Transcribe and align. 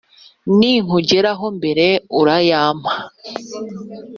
Ninkugeraho 0.57 1.45
mbere 1.57 1.87
urayampa 2.19 2.93